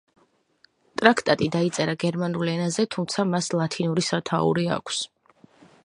[1.01, 5.05] ტრაქტატი დაიწერა გერმანულ ენაზე, თუმცა მას ლათინური სათაური აქვს.